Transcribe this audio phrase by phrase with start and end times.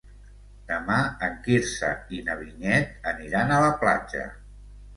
[0.71, 0.95] Demà
[1.27, 4.29] en Quirze i na Vinyet aniran a la platja.